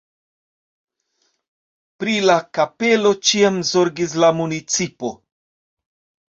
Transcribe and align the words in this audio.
Pri 2.03 2.15
la 2.29 2.37
kapelo 2.59 3.11
ĉiam 3.27 3.61
zorgis 3.73 4.17
la 4.25 4.33
municipo. 4.41 5.13